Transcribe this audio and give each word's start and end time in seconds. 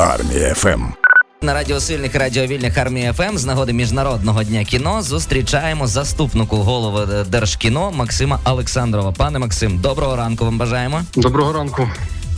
Армія 0.00 0.54
FM. 0.54 0.82
На 1.42 1.54
радіо 1.54 1.80
сильних 1.80 2.14
радіо 2.14 2.39
вільних 2.39 2.78
Армії 2.78 3.12
FM 3.12 3.36
з 3.36 3.44
нагоди 3.44 3.72
міжнародного 3.72 4.44
дня 4.44 4.64
кіно 4.64 5.02
зустрічаємо 5.02 5.86
заступника 5.86 6.56
голови 6.56 7.24
Держкіно 7.28 7.90
Максима 7.90 8.40
Олександрова. 8.44 9.12
Пане 9.12 9.38
Максим, 9.38 9.78
доброго 9.78 10.16
ранку. 10.16 10.44
Вам 10.44 10.58
бажаємо. 10.58 11.02
Доброго 11.16 11.52
ранку. 11.52 11.88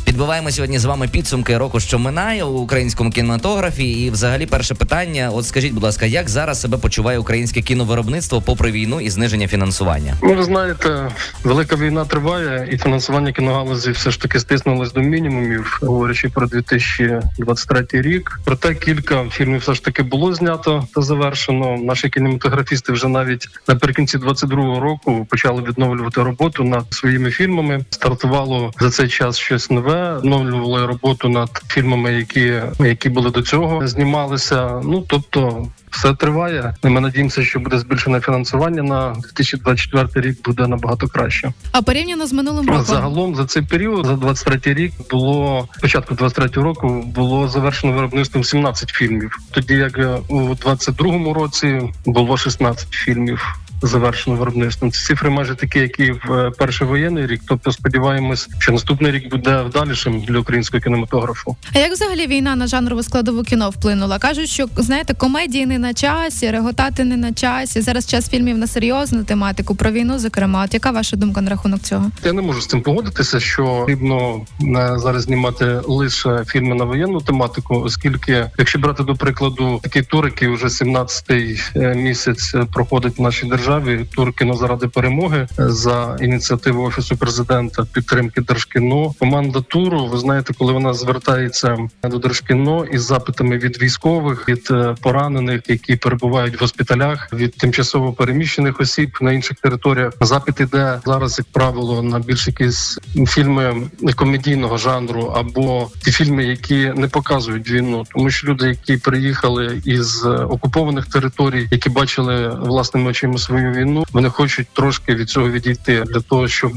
Підбиваємо 0.05 0.51
сьогодні 0.51 0.79
з 0.79 0.85
вами 0.85 1.09
підсумки 1.09 1.59
року, 1.59 1.81
що 1.81 1.99
минає 1.99 2.45
у 2.45 2.59
українському 2.59 3.11
кінематографі. 3.11 3.85
І, 3.85 4.11
взагалі, 4.11 4.47
перше 4.47 4.75
питання: 4.75 5.31
от 5.35 5.47
скажіть, 5.47 5.73
будь 5.73 5.83
ласка, 5.83 6.07
як 6.07 6.29
зараз 6.29 6.61
себе 6.61 6.79
почуває 6.79 7.19
українське 7.19 7.63
кіновиробництво 7.63 8.41
попри 8.41 8.71
війну 8.73 9.01
і 9.01 9.11
зниження 9.11 9.49
фінансування? 9.49 10.15
Ну, 10.23 10.35
ви 10.35 10.43
знаєте, 10.43 11.11
велика 11.45 11.77
війна 11.77 12.05
триває, 12.05 12.69
і 12.73 12.79
фінансування 12.79 13.33
кіногалузі 13.33 13.91
все 13.91 14.11
ж 14.11 14.21
таки 14.21 14.41
стиснулось 14.41 14.93
до 14.93 15.01
мінімумів, 15.01 15.79
говорячи 15.83 16.29
про 16.29 16.47
2023 16.47 17.87
рік. 17.93 18.41
Проте 18.45 18.75
кілька 18.75 19.25
фільмів 19.31 19.61
все 19.61 19.75
ж 19.75 19.85
таки 19.85 20.03
було 20.03 20.35
знято 20.35 20.87
та 20.95 21.03
завершено. 21.03 21.77
Наші 21.77 22.09
кінематографісти 22.09 22.93
вже 22.93 23.09
навіть 23.09 23.49
наприкінці 23.69 24.19
22-го 24.19 24.81
року 24.81 25.27
почали 25.31 25.63
відновлювати 25.63 26.23
роботу 26.23 26.65
над 26.65 26.85
своїми 26.91 27.31
фільмами. 27.31 27.85
Стартувало 27.91 28.73
за 28.81 28.91
цей 28.91 29.09
час 29.09 29.39
щось 29.39 29.71
нове 29.71 29.92
оновлювали 29.97 30.87
роботу 30.87 31.29
над 31.29 31.63
фільмами, 31.69 32.13
які 32.13 32.63
які 32.81 33.09
були 33.09 33.31
до 33.31 33.43
цього, 33.43 33.89
знімалися. 33.89 34.81
Ну 34.85 35.05
тобто. 35.09 35.69
Все 35.93 36.15
триває. 36.15 36.75
Ми 36.83 37.01
надіємося, 37.01 37.45
що 37.45 37.61
буде 37.61 37.79
збільшене 37.79 38.21
фінансування 38.21 38.83
на 38.83 39.11
2024 39.11 40.29
рік. 40.29 40.43
Буде 40.45 40.67
набагато 40.67 41.09
краще. 41.09 41.53
А 41.73 41.83
порівняно 41.83 42.27
з 42.27 42.33
минулим 42.33 42.69
роком? 42.69 42.85
загалом 42.85 43.35
за 43.35 43.45
цей 43.47 43.63
період, 43.63 44.07
за 44.07 44.17
23 44.17 44.75
рік, 44.75 44.93
було 45.11 45.69
початку 45.81 46.15
23 46.15 46.63
року 46.63 47.05
було 47.15 47.49
завершено 47.49 47.93
виробництвом 47.93 48.45
17 48.45 48.89
фільмів. 48.89 49.39
Тоді 49.51 49.75
як 49.75 49.99
у 50.29 50.41
22-му 50.41 51.35
році 51.35 51.81
було 52.07 52.37
16 52.37 52.91
фільмів 52.91 53.59
завершено 53.83 54.37
виробництвом. 54.37 54.93
Ці 54.93 55.01
цифри 55.01 55.31
майже 55.31 55.55
такі, 55.55 55.79
як 55.79 56.01
і 56.01 56.13
в 56.13 56.33
е, 56.33 56.51
перший 56.59 56.87
воєнний 56.87 57.27
рік. 57.27 57.41
Тобто, 57.49 57.73
сподіваємось, 57.73 58.49
що 58.59 58.73
наступний 58.73 59.13
рік 59.13 59.31
буде 59.31 59.63
вдалішим 59.63 60.21
для 60.21 60.39
українського 60.39 60.81
кінематографу. 60.81 61.57
А 61.75 61.79
як 61.79 61.93
взагалі 61.93 62.27
війна 62.27 62.57
на 62.57 62.67
жанрову 62.67 63.03
складову 63.03 63.43
кіно 63.43 63.71
вплинула? 63.71 64.19
кажуть, 64.19 64.49
що 64.49 64.69
знаєте, 64.77 65.15
комедії 65.15 65.67
не 65.67 65.79
на 65.79 65.95
часі, 65.95 66.51
реготати 66.51 67.05
не 67.05 67.17
на 67.17 67.33
часі. 67.33 67.81
Зараз 67.81 68.07
час 68.07 68.29
фільмів 68.29 68.59
на 68.59 68.67
серйозну 68.67 69.25
тематику 69.25 69.75
про 69.75 69.91
війну. 69.91 70.19
Зокрема, 70.19 70.65
от 70.65 70.75
яка 70.75 70.91
ваша 70.91 71.17
думка 71.17 71.41
на 71.41 71.51
рахунок 71.51 71.81
цього? 71.81 72.11
Я 72.25 72.33
не 72.33 72.43
можу 72.43 72.61
з 72.61 72.67
цим 72.67 72.83
погодитися, 72.83 73.41
що 73.41 73.65
потрібно 73.65 74.41
е, 74.61 74.99
зараз 74.99 75.23
знімати 75.23 75.81
лише 75.85 76.45
фільми 76.45 76.75
на 76.75 76.85
воєнну 76.85 77.21
тематику, 77.21 77.81
оскільки, 77.81 78.51
якщо 78.59 78.79
брати 78.79 79.03
до 79.03 79.15
прикладу 79.15 79.81
такий 79.83 80.03
тур, 80.03 80.25
який 80.25 80.49
вже 80.49 80.67
17-й 80.67 81.61
е, 81.77 81.95
місяць 81.95 82.55
проходить 82.73 83.19
в 83.19 83.23
нашій 83.23 83.47
державі 83.47 83.72
державі 83.81 84.07
тур 84.15 84.33
кіно 84.33 84.55
заради 84.55 84.89
перемоги 84.89 85.47
за 85.59 86.17
ініціативу 86.21 86.83
офісу 86.83 87.17
президента 87.17 87.87
підтримки 87.93 88.41
держкіно. 88.41 89.15
Команда 89.19 89.61
туру, 89.61 90.07
ви 90.07 90.19
знаєте, 90.19 90.55
коли 90.59 90.73
вона 90.73 90.95
звертається 90.95 91.77
до 92.05 92.19
держкіно 92.19 92.85
із 92.85 93.03
запитами 93.03 93.59
від 93.59 93.83
військових, 93.83 94.49
від 94.49 94.69
е, 94.71 94.95
поранених, 95.03 95.63
які 95.69 95.97
перебувають 95.97 96.57
в 96.57 96.61
госпіталях, 96.61 97.33
від 97.33 97.57
тимчасово 97.57 98.13
переміщених 98.13 98.81
осіб 98.81 99.19
на 99.21 99.33
інших 99.33 99.57
територіях. 99.63 100.13
Запит 100.21 100.61
іде 100.61 101.01
зараз, 101.07 101.39
як 101.39 101.47
правило, 101.53 102.03
на 102.03 102.19
більш 102.19 102.47
якісь 102.47 102.99
фільми 103.27 103.75
комедійного 104.17 104.77
жанру 104.77 105.23
або 105.37 105.91
ті 106.05 106.13
фільми, 106.13 106.45
які 106.45 106.93
не 106.97 107.09
показують 107.09 107.71
війну, 107.71 108.05
тому 108.15 108.31
що 108.31 108.47
люди, 108.47 108.69
які 108.69 108.97
приїхали 108.97 109.83
із 109.85 110.25
окупованих 110.25 111.07
територій, 111.07 111.69
які 111.71 111.91
бачили 111.91 112.49
власними 112.49 113.11
очима 113.11 113.39
свою 113.39 113.62
свою 113.63 113.75
війну. 113.75 114.05
Вони 114.13 114.29
хочуть 114.29 114.69
трошки 114.73 115.15
від 115.15 115.31
цього 115.31 115.51
відійти 115.51 116.05
для 116.07 116.21
того, 116.21 116.49
щоб 116.49 116.73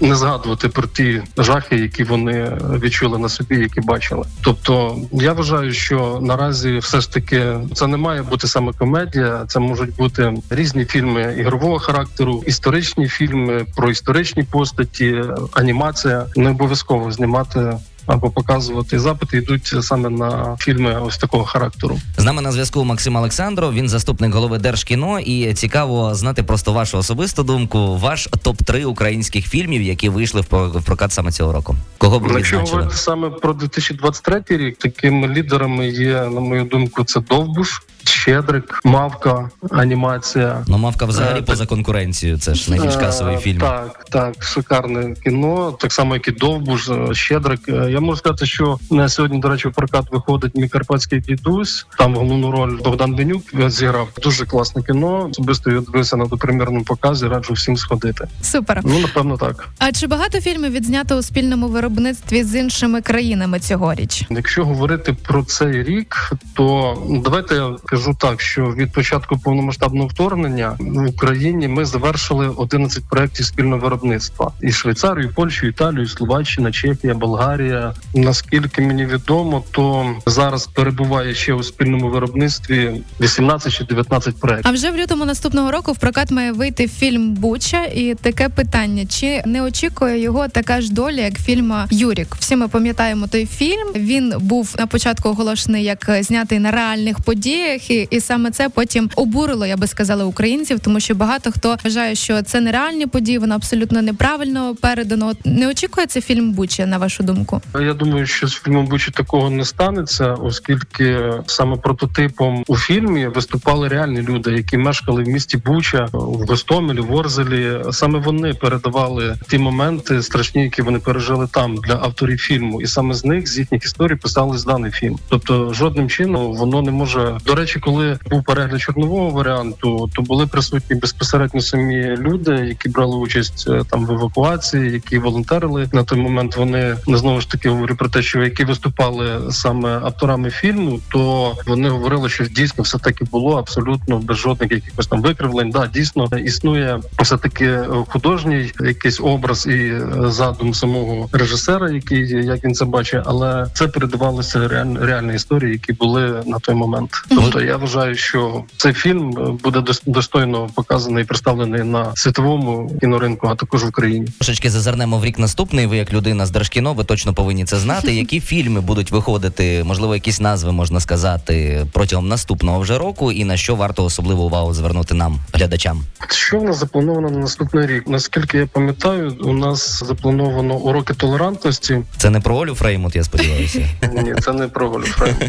не 0.00 0.16
згадувати 0.16 0.68
про 0.68 0.86
ті 0.86 1.22
жахи, 1.38 1.76
які 1.76 2.04
вони 2.04 2.58
відчули 2.82 3.18
на 3.18 3.28
собі, 3.28 3.56
які 3.56 3.80
бачили. 3.80 4.24
Тобто, 4.42 4.96
я 5.12 5.32
вважаю, 5.32 5.72
що 5.72 6.18
наразі 6.22 6.78
все 6.78 7.00
ж 7.00 7.12
таки 7.12 7.56
це 7.74 7.86
не 7.86 7.96
має 7.96 8.22
бути 8.22 8.46
саме 8.46 8.72
комедія, 8.72 9.44
це 9.48 9.58
можуть 9.58 9.96
бути 9.96 10.32
різні 10.50 10.84
фільми 10.84 11.36
ігрового 11.38 11.78
характеру, 11.78 12.42
історичні 12.46 13.08
фільми 13.08 13.66
про 13.76 13.90
історичні 13.90 14.42
постаті, 14.42 15.24
анімація 15.52 16.26
не 16.36 16.50
обов'язково 16.50 17.12
знімати 17.12 17.78
або 18.08 18.30
показувати 18.30 18.98
запити 18.98 19.36
йдуть 19.36 19.74
саме 19.80 20.08
на 20.10 20.56
фільми 20.60 21.00
ось 21.00 21.18
такого 21.18 21.44
характеру. 21.44 21.98
З 22.16 22.24
нами 22.24 22.42
на 22.42 22.52
зв'язку 22.52 22.84
Максим 22.84 23.16
Олександров. 23.16 23.74
Він 23.74 23.88
заступник 23.88 24.34
голови 24.34 24.58
Держкіно, 24.58 25.20
і 25.20 25.54
цікаво 25.54 26.14
знати 26.14 26.42
просто 26.42 26.72
вашу 26.72 26.98
особисту 26.98 27.42
думку. 27.42 27.96
Ваш 27.96 28.28
топ 28.42 28.56
3 28.62 28.84
українських 28.84 29.48
фільмів, 29.48 29.82
які 29.82 30.08
вийшли 30.08 30.40
в 30.40 30.82
прокат 30.84 31.12
саме 31.12 31.32
цього 31.32 31.52
року. 31.52 31.76
Кого 31.98 32.18
б 32.18 32.22
ви 32.22 32.34
Якщо 32.34 32.58
говорити 32.58 32.96
саме 32.96 33.30
про 33.30 33.52
2023 33.52 34.42
рік, 34.48 34.78
такими 34.78 35.28
лідерами 35.28 35.88
є 35.88 36.14
на 36.14 36.40
мою 36.40 36.64
думку, 36.64 37.04
це 37.04 37.20
Довбуш. 37.20 37.82
Щедрик, 38.08 38.80
мавка, 38.84 39.50
анімація. 39.70 40.64
Ну 40.68 40.78
мавка 40.78 41.04
взагалі 41.06 41.38
е, 41.38 41.42
поза 41.42 41.66
конкуренцією. 41.66 42.38
Це 42.38 42.54
ж 42.54 42.70
найбільш 42.70 42.96
касовий 42.96 43.34
е, 43.34 43.38
фільм. 43.38 43.58
Так, 43.58 44.04
так, 44.10 44.44
шикарне 44.44 45.14
кіно. 45.24 45.72
Так 45.80 45.92
само, 45.92 46.14
як 46.14 46.28
і 46.28 46.30
Довбуш, 46.30 46.88
е, 46.88 47.14
Щедрик. 47.14 47.60
Я 47.68 48.00
можу 48.00 48.18
сказати, 48.18 48.46
що 48.46 48.78
на 48.90 49.08
сьогодні, 49.08 49.38
до 49.38 49.48
речі, 49.48 49.68
в 49.68 49.72
прокат 49.72 50.04
виходить 50.12 50.54
мій 50.54 50.68
карпатський 50.68 51.20
дідусь. 51.20 51.86
Там 51.98 52.14
головну 52.14 52.50
роль 52.50 52.78
Богдан 52.84 53.14
Бенюк 53.14 53.42
зіграв. 53.70 54.08
Дуже 54.22 54.46
класне 54.46 54.82
кіно. 54.82 55.28
Особисто 55.30 55.70
я 55.70 55.80
дивився 55.80 56.16
на 56.16 56.26
допримірному 56.26 56.84
показі. 56.84 57.26
Раджу 57.26 57.54
всім 57.54 57.76
сходити. 57.76 58.28
Супер. 58.42 58.80
Ну 58.84 58.98
напевно, 58.98 59.36
так. 59.36 59.68
А 59.78 59.92
чи 59.92 60.06
багато 60.06 60.40
фільмів 60.40 60.72
відзнято 60.72 61.16
у 61.18 61.22
спільному 61.22 61.68
виробництві 61.68 62.44
з 62.44 62.54
іншими 62.54 63.00
країнами 63.00 63.60
цьогоріч? 63.60 64.24
Якщо 64.30 64.64
говорити 64.64 65.16
про 65.22 65.44
цей 65.44 65.82
рік, 65.82 66.32
то 66.54 66.98
давайте 67.24 67.54
я 67.54 67.76
скажу 67.98 68.16
так, 68.20 68.40
що 68.40 68.74
від 68.74 68.92
початку 68.92 69.38
повномасштабного 69.38 70.08
вторгнення 70.08 70.76
в 70.78 71.08
Україні 71.08 71.68
ми 71.68 71.84
завершили 71.84 72.48
11 72.48 73.04
проєктів 73.08 73.46
спільного 73.46 73.80
виробництва 73.82 74.52
і 74.62 74.72
Швейцарію, 74.72 75.32
Польщу, 75.34 75.66
Італію, 75.66 76.08
Словаччина, 76.08 76.72
Чехія, 76.72 77.14
Болгарія. 77.14 77.94
Наскільки 78.14 78.82
мені 78.82 79.06
відомо, 79.06 79.64
то 79.70 80.14
зараз 80.26 80.66
перебуває 80.66 81.34
ще 81.34 81.54
у 81.54 81.62
спільному 81.62 82.10
виробництві 82.10 83.02
18 83.20 83.72
чи 83.72 83.84
19 83.84 84.40
проєктів. 84.40 84.70
А 84.70 84.74
вже 84.74 84.90
в 84.90 84.96
лютому 84.96 85.24
наступного 85.24 85.70
року 85.70 85.92
в 85.92 85.98
прокат 85.98 86.30
має 86.30 86.52
вийти 86.52 86.88
фільм 86.88 87.34
Буча, 87.34 87.84
і 87.84 88.14
таке 88.14 88.48
питання: 88.48 89.06
чи 89.06 89.42
не 89.46 89.62
очікує 89.62 90.20
його 90.20 90.48
така 90.48 90.80
ж 90.80 90.92
доля, 90.92 91.20
як 91.20 91.38
фільма 91.38 91.86
Юрік? 91.90 92.36
Всі 92.38 92.56
ми 92.56 92.68
пам'ятаємо 92.68 93.26
той 93.26 93.46
фільм. 93.46 93.88
Він 93.94 94.34
був 94.40 94.74
на 94.78 94.86
початку 94.86 95.28
оголошений 95.28 95.84
як 95.84 96.10
знятий 96.20 96.58
на 96.58 96.70
реальних 96.70 97.20
подіях, 97.20 97.87
і, 97.90 98.08
і 98.10 98.20
саме 98.20 98.50
це 98.50 98.68
потім 98.68 99.10
обурило, 99.16 99.66
я 99.66 99.76
би 99.76 99.86
сказала, 99.86 100.24
українців, 100.24 100.80
тому 100.80 101.00
що 101.00 101.14
багато 101.14 101.52
хто 101.52 101.76
вважає, 101.84 102.14
що 102.14 102.42
це 102.42 102.60
нереальні 102.60 103.06
події, 103.06 103.38
воно 103.38 103.54
абсолютно 103.54 104.02
неправильно 104.02 104.74
передано. 104.74 105.32
Не 105.44 105.68
очікується 105.68 106.20
фільм 106.20 106.52
Буча, 106.52 106.86
на 106.86 106.98
вашу 106.98 107.22
думку? 107.22 107.62
Я 107.80 107.94
думаю, 107.94 108.26
що 108.26 108.46
з 108.46 108.54
фільмом 108.54 108.86
Бучі 108.86 109.10
такого 109.10 109.50
не 109.50 109.64
станеться, 109.64 110.32
оскільки 110.32 111.32
саме 111.46 111.76
прототипом 111.76 112.64
у 112.66 112.76
фільмі 112.76 113.26
виступали 113.26 113.88
реальні 113.88 114.22
люди, 114.22 114.52
які 114.52 114.78
мешкали 114.78 115.22
в 115.22 115.28
місті 115.28 115.56
Буча 115.56 116.08
в 116.12 116.46
Гостомелі, 116.46 117.00
в 117.00 117.14
Орзелі. 117.14 117.80
Саме 117.90 118.18
вони 118.18 118.54
передавали 118.54 119.36
ті 119.48 119.58
моменти 119.58 120.22
страшні, 120.22 120.62
які 120.62 120.82
вони 120.82 120.98
пережили 120.98 121.48
там 121.52 121.76
для 121.76 121.94
авторів 121.94 122.38
фільму, 122.38 122.80
і 122.82 122.86
саме 122.86 123.14
з 123.14 123.24
них 123.24 123.48
з 123.48 123.58
їхніх 123.58 123.84
історій 123.84 124.14
писали 124.14 124.58
даний 124.66 124.90
фільм. 124.90 125.18
Тобто, 125.28 125.74
жодним 125.74 126.08
чином 126.08 126.54
воно 126.54 126.82
не 126.82 126.90
може 126.90 127.38
до 127.46 127.54
речі, 127.54 127.67
коли 127.76 128.18
був 128.30 128.44
перегляд 128.44 128.80
чорнового 128.80 129.30
варіанту, 129.30 130.10
то 130.14 130.22
були 130.22 130.46
присутні 130.46 130.96
безпосередньо 130.96 131.60
самі 131.60 132.16
люди, 132.16 132.52
які 132.52 132.88
брали 132.88 133.16
участь 133.16 133.64
е, 133.68 133.82
там 133.90 134.06
в 134.06 134.10
евакуації, 134.10 134.92
які 134.92 135.18
волонтерили 135.18 135.88
на 135.92 136.04
той 136.04 136.18
момент. 136.18 136.56
Вони 136.56 136.96
не 137.06 137.16
знову 137.18 137.40
ж 137.40 137.50
таки 137.50 137.68
говорю 137.68 137.96
про 137.96 138.08
те, 138.08 138.22
що 138.22 138.44
які 138.44 138.64
виступали 138.64 139.52
саме 139.52 139.88
авторами 139.88 140.50
фільму, 140.50 141.00
то 141.08 141.54
вони 141.66 141.88
говорили, 141.88 142.28
що 142.28 142.44
дійсно 142.44 142.84
все 142.84 142.98
таки 142.98 143.24
було 143.24 143.58
абсолютно 143.58 144.18
без 144.18 144.36
жодних 144.36 144.70
якихось 144.70 145.06
там 145.06 145.22
викривлень. 145.22 145.70
Да, 145.70 145.86
дійсно 145.86 146.28
існує 146.44 147.00
все 147.18 147.36
таки 147.36 147.80
художній 148.08 148.72
якийсь 148.80 149.20
образ 149.20 149.66
і 149.66 149.94
задум 150.24 150.74
самого 150.74 151.28
режисера, 151.32 151.90
який 151.90 152.46
як 152.46 152.64
він 152.64 152.74
це 152.74 152.84
бачить, 152.84 153.22
але 153.24 153.66
це 153.74 153.88
передавалося 153.88 154.68
реаль, 154.68 154.94
реальні 155.00 155.34
історії, 155.34 155.72
які 155.72 155.92
були 155.92 156.42
на 156.46 156.58
той 156.58 156.74
момент. 156.74 157.10
Тобто 157.28 157.57
Тобто 157.58 157.72
я 157.72 157.76
вважаю, 157.76 158.14
що 158.14 158.64
цей 158.76 158.92
фільм 158.92 159.30
буде 159.64 159.82
достойно 160.06 160.70
показаний 160.74 161.24
і 161.24 161.26
представлений 161.26 161.82
на 161.84 162.16
світовому 162.16 162.98
кіноринку, 163.00 163.46
а 163.46 163.54
також 163.54 163.84
в 163.84 163.88
Україні. 163.88 164.26
Трошечки 164.38 164.70
зазирнемо 164.70 165.18
в 165.18 165.24
рік 165.24 165.38
наступний. 165.38 165.86
Ви 165.86 165.96
як 165.96 166.12
людина 166.12 166.46
з 166.46 166.50
Держкіно, 166.50 166.94
ви 166.94 167.04
точно 167.04 167.34
повинні 167.34 167.64
це 167.64 167.76
знати. 167.76 168.14
Які 168.14 168.40
фільми 168.40 168.80
будуть 168.80 169.10
виходити? 169.10 169.84
Можливо, 169.84 170.14
якісь 170.14 170.40
назви 170.40 170.72
можна 170.72 171.00
сказати 171.00 171.86
протягом 171.92 172.28
наступного 172.28 172.80
вже 172.80 172.98
року, 172.98 173.32
і 173.32 173.44
на 173.44 173.56
що 173.56 173.74
варто 173.74 174.04
особливу 174.04 174.42
увагу 174.42 174.74
звернути 174.74 175.14
нам, 175.14 175.38
глядачам. 175.52 176.02
Що 176.30 176.58
в 176.58 176.64
нас 176.64 176.78
заплановано 176.78 177.30
на 177.30 177.38
наступний 177.38 177.86
рік? 177.86 178.04
Наскільки 178.08 178.58
я 178.58 178.66
пам'ятаю, 178.66 179.36
у 179.40 179.52
нас 179.52 180.04
заплановано 180.04 180.74
уроки 180.74 181.14
толерантності. 181.14 182.02
Це 182.16 182.30
не 182.30 182.40
про 182.40 182.56
Олю 182.56 182.74
Фреймут, 182.74 183.16
я 183.16 183.24
сподіваюся. 183.24 183.88
Ні, 184.12 184.34
це 184.40 184.52
не 184.52 184.68
про 184.68 184.90
Олю 184.90 185.04
Фреймут. 185.04 185.42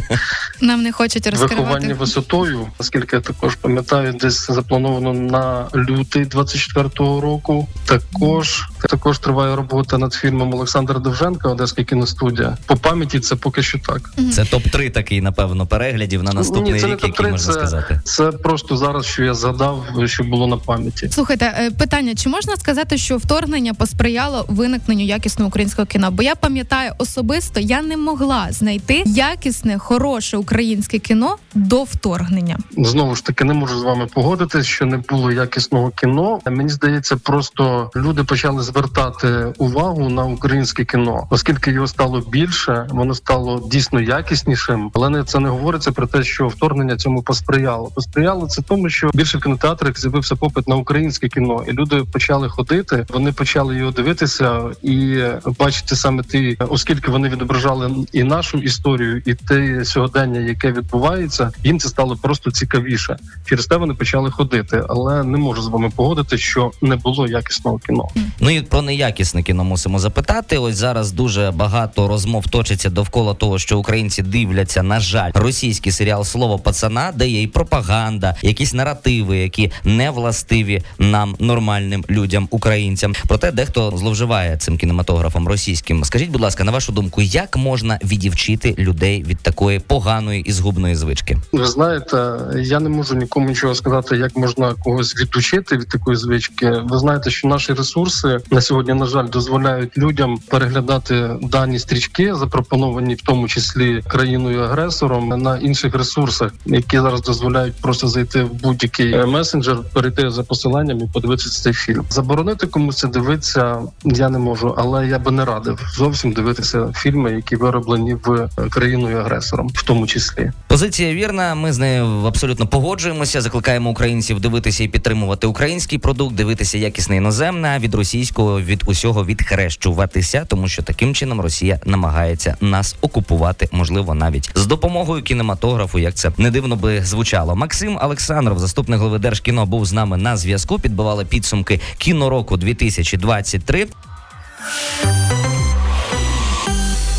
Нам 0.61 0.83
не 0.83 0.91
хочуть 0.91 1.27
розкривати. 1.27 1.98
Висотою, 1.99 2.67
наскільки 2.79 3.15
я 3.15 3.21
також 3.21 3.55
пам'ятаю, 3.55 4.13
десь 4.13 4.51
заплановано 4.51 5.13
на 5.13 5.67
лютий 5.75 6.25
24-го 6.25 7.21
року. 7.21 7.67
Також 7.85 8.69
також 8.87 9.19
триває 9.19 9.55
робота 9.55 9.97
над 9.97 10.13
фільмом 10.13 10.53
Олександра 10.53 10.99
Довженка, 10.99 11.49
Одеська 11.49 11.83
кіностудія. 11.83 12.57
По 12.65 12.75
пам'яті 12.75 13.19
це 13.19 13.35
поки 13.35 13.63
що 13.63 13.79
так. 13.79 14.11
Це 14.33 14.45
топ 14.45 14.63
3 14.63 14.89
такий, 14.89 15.21
напевно, 15.21 15.67
переглядів 15.67 16.23
на 16.23 16.33
наступний 16.33 16.73
Ні, 16.73 16.79
це 16.79 16.87
рік, 16.87 17.03
не 17.03 17.07
який 17.07 17.31
можна 17.31 17.53
це, 17.53 17.59
сказати. 17.59 18.01
Це 18.03 18.31
просто 18.31 18.77
зараз, 18.77 19.05
що 19.05 19.23
я 19.23 19.33
згадав, 19.33 19.85
що 20.05 20.23
було 20.23 20.47
на 20.47 20.57
пам'яті. 20.57 21.09
Слухайте, 21.09 21.45
е, 21.59 21.71
питання: 21.71 22.15
чи 22.15 22.29
можна 22.29 22.55
сказати, 22.55 22.97
що 22.97 23.17
вторгнення 23.17 23.73
посприяло 23.73 24.45
виникненню 24.47 25.05
якісного 25.05 25.47
українського 25.47 25.85
кіно? 25.85 26.11
Бо 26.11 26.23
я 26.23 26.35
пам'ятаю 26.35 26.91
особисто, 26.97 27.59
я 27.59 27.81
не 27.81 27.97
могла 27.97 28.47
знайти 28.51 29.03
якісне, 29.05 29.77
хороше 29.77 30.37
українське 30.37 30.99
кіно 30.99 31.35
до 31.53 31.83
вторгнення. 31.83 32.57
Знову 32.77 33.15
ж 33.15 33.25
таки, 33.25 33.43
не 33.43 33.53
можу 33.53 33.79
з 33.79 33.83
вами 33.83 34.07
погодитись, 34.13 34.65
що 34.65 34.85
не 34.85 34.97
було 34.97 35.31
якісного 35.31 35.89
кіно. 35.89 36.39
Мені 36.45 36.69
здається, 36.69 37.15
просто 37.17 37.91
люди 37.95 38.23
почали 38.23 38.63
звертати 38.69 39.53
увагу 39.57 40.09
на 40.09 40.25
українське 40.25 40.85
кіно, 40.85 41.27
оскільки 41.29 41.71
його 41.71 41.87
стало 41.87 42.23
більше, 42.31 42.87
воно 42.89 43.15
стало 43.15 43.67
дійсно 43.71 44.01
якіснішим. 44.01 44.91
Але 44.93 45.09
не 45.09 45.23
це 45.23 45.39
не 45.39 45.49
говориться 45.49 45.91
про 45.91 46.07
те, 46.07 46.23
що 46.23 46.47
вторгнення 46.47 46.97
цьому 46.97 47.23
посприяло. 47.23 47.91
Посприяло 47.95 48.47
це 48.47 48.61
тому, 48.61 48.89
що 48.89 49.09
більше 49.13 49.37
в 49.37 49.41
кінотеатрах 49.41 49.99
з'явився 49.99 50.35
попит 50.35 50.67
на 50.67 50.75
українське 50.75 51.27
кіно, 51.27 51.63
і 51.67 51.71
люди 51.71 52.03
почали 52.11 52.49
ходити. 52.49 53.05
Вони 53.09 53.31
почали 53.31 53.75
його 53.77 53.91
дивитися 53.91 54.61
і 54.83 55.23
бачити 55.59 55.95
саме 55.95 56.23
ті, 56.23 56.57
оскільки 56.69 57.11
вони 57.11 57.29
відображали 57.29 57.91
і 58.11 58.23
нашу 58.23 58.57
історію, 58.57 59.21
і 59.25 59.33
те 59.33 59.85
сьогодення, 59.85 60.39
яке 60.39 60.71
відбувається, 60.71 61.51
їм 61.63 61.79
це 61.79 61.89
стало 61.89 62.15
просто 62.15 62.51
цікавіше. 62.51 63.17
Через 63.45 63.65
те 63.65 63.77
вони 63.77 63.93
почали 63.93 64.31
ходити, 64.31 64.83
але 64.89 65.23
не 65.23 65.37
можу 65.37 65.61
з 65.61 65.67
вами 65.67 65.91
погодити, 65.95 66.37
що 66.37 66.71
не 66.81 66.95
було 66.95 67.27
якісного 67.27 67.77
кіно. 67.77 68.07
Ну 68.39 68.49
і 68.49 68.58
про 68.67 68.81
неякісне 68.81 69.43
кіно 69.43 69.63
мусимо 69.63 69.99
запитати. 69.99 70.57
Ось 70.57 70.75
зараз 70.75 71.11
дуже 71.11 71.51
багато 71.55 72.07
розмов 72.07 72.47
точиться 72.47 72.89
довкола 72.89 73.33
того, 73.33 73.59
що 73.59 73.79
українці 73.79 74.21
дивляться, 74.21 74.83
на 74.83 74.99
жаль, 74.99 75.31
російський 75.33 75.91
серіал 75.91 76.23
Слово 76.23 76.59
пацана, 76.59 77.11
де 77.15 77.27
є 77.27 77.41
і 77.41 77.47
пропаганда, 77.47 78.35
якісь 78.41 78.73
наративи, 78.73 79.37
які 79.37 79.71
не 79.83 80.11
властиві 80.11 80.83
нам, 80.97 81.35
нормальним 81.39 82.05
людям, 82.09 82.47
українцям. 82.51 83.13
Проте 83.27 83.51
дехто 83.51 83.97
зловживає 83.97 84.57
цим 84.57 84.77
кінематографом 84.77 85.47
російським. 85.47 86.03
Скажіть, 86.03 86.29
будь 86.29 86.41
ласка, 86.41 86.63
на 86.63 86.71
вашу 86.71 86.91
думку, 86.91 87.21
як 87.21 87.57
можна 87.57 87.99
відівчити 88.03 88.75
людей 88.77 89.23
від 89.23 89.37
такої 89.37 89.79
поганої 89.79 90.41
і 90.41 90.51
згубної 90.51 90.95
звички? 90.95 91.37
Ви 91.51 91.65
знаєте, 91.65 92.37
я 92.55 92.79
не 92.79 92.89
можу 92.89 93.15
нікому 93.15 93.49
нічого 93.49 93.75
сказати, 93.75 94.17
як 94.17 94.35
можна 94.35 94.75
когось 94.83 95.21
відучити 95.21 95.77
від 95.77 95.89
такої 95.89 96.17
звички. 96.17 96.71
Ви 96.83 96.99
знаєте, 96.99 97.31
що 97.31 97.47
наші 97.47 97.73
ресурси 97.73 98.39
на 98.51 98.61
сьогодні, 98.61 98.93
на 98.93 99.05
жаль, 99.05 99.27
дозволяють 99.29 99.97
людям 99.97 100.39
переглядати 100.47 101.29
дані 101.41 101.79
стрічки, 101.79 102.35
запропоновані 102.35 103.15
в 103.15 103.21
тому 103.21 103.47
числі 103.47 104.03
країною 104.07 104.61
агресором 104.61 105.27
на 105.27 105.57
інших 105.57 105.95
ресурсах, 105.95 106.51
які 106.65 106.99
зараз 106.99 107.21
дозволяють 107.21 107.75
просто 107.81 108.07
зайти 108.07 108.43
в 108.43 108.53
будь-який 108.53 109.25
месенджер, 109.25 109.77
перейти 109.93 110.29
за 110.29 110.43
посиланням 110.43 110.99
і 110.99 111.07
подивитися 111.13 111.61
цей 111.61 111.73
фільм. 111.73 112.05
Заборонити 112.09 112.67
комусь 112.67 112.97
це 112.97 113.07
дивитися 113.07 113.77
я 114.03 114.29
не 114.29 114.39
можу, 114.39 114.75
але 114.77 115.07
я 115.07 115.19
би 115.19 115.31
не 115.31 115.45
радив 115.45 115.79
зовсім 115.95 116.31
дивитися 116.31 116.93
фільми, 116.95 117.31
які 117.31 117.55
вироблені 117.55 118.13
в 118.13 118.49
країною 118.69 119.17
агресором, 119.17 119.67
в 119.73 119.83
тому 119.83 120.07
числі. 120.07 120.51
Позиція 120.67 121.13
вірна. 121.13 121.55
Ми 121.55 121.73
з 121.73 121.77
нею 121.77 122.05
абсолютно 122.05 122.67
погоджуємося. 122.67 123.41
Закликаємо 123.41 123.89
українців 123.89 124.39
дивитися 124.39 124.83
і 124.83 124.87
підтримувати 124.87 125.47
український 125.47 125.97
продукт, 125.97 126.35
дивитися 126.35 126.77
якісне 126.77 127.15
іноземне, 127.15 127.79
від 127.79 127.95
російського 127.95 128.38
від 128.43 128.83
усього 128.85 129.25
відхрещуватися, 129.25 130.45
тому 130.47 130.67
що 130.67 130.83
таким 130.83 131.15
чином 131.15 131.41
Росія 131.41 131.79
намагається 131.85 132.57
нас 132.61 132.95
окупувати, 133.01 133.69
можливо, 133.71 134.13
навіть 134.13 134.51
з 134.55 134.65
допомогою 134.65 135.23
кінематографу, 135.23 135.99
як 135.99 136.13
це 136.13 136.31
не 136.37 136.51
дивно 136.51 136.75
би 136.75 137.03
звучало. 137.03 137.55
Максим 137.55 137.99
Олександров, 138.01 138.59
заступник 138.59 138.99
голови 138.99 139.19
Держкіно, 139.19 139.65
був 139.65 139.85
з 139.85 139.93
нами 139.93 140.17
на 140.17 140.37
зв'язку. 140.37 140.79
Підбивали 140.79 141.25
підсумки 141.25 141.79
кінороку 141.97 142.57
2023. 142.57 143.87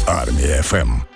Армія 0.07 0.63
ФМ. 0.63 1.10